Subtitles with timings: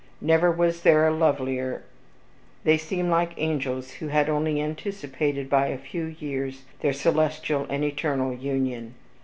[0.19, 1.83] Never was there a lovelier,
[2.63, 7.83] they seemed like angels who had only anticipated by a few years their celestial and
[7.83, 8.95] eternal union.